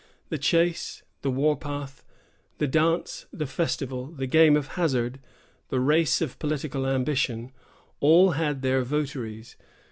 The 0.29 0.39
chase, 0.39 1.03
the 1.21 1.29
warpath, 1.29 2.03
the 2.57 2.65
dance, 2.67 3.27
the 3.31 3.45
festival, 3.45 4.07
the 4.07 4.25
game 4.25 4.57
of 4.57 4.69
hazard, 4.69 5.19
the 5.69 5.79
race 5.79 6.21
of 6.21 6.39
political 6.39 6.87
ambition, 6.87 7.51
all 7.99 8.31
had 8.31 8.63
their 8.63 8.81
votaries. 8.81 9.55